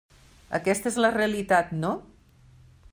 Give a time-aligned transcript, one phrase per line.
[0.59, 1.93] Aquesta és la realitat, no?